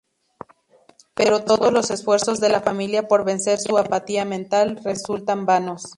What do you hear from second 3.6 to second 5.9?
apatía mental resultan vanos.